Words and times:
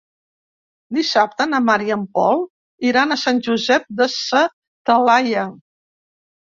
Dissabte 0.97 1.47
na 1.51 1.59
Mar 1.65 1.75
i 1.89 1.93
en 1.97 2.07
Pol 2.17 2.43
iran 2.91 3.19
a 3.19 3.21
Sant 3.27 3.45
Josep 3.51 3.89
de 4.03 4.11
sa 4.19 4.45
Talaia. 4.93 5.49